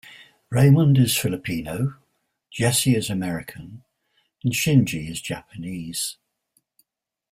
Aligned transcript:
Raimund 0.51 0.97
is 0.97 1.15
Filipino, 1.15 1.93
Jesse 2.49 2.95
is 2.95 3.11
American, 3.11 3.83
and 4.43 4.51
Shinji 4.51 5.07
is 5.07 5.21
Japanese. 5.21 6.17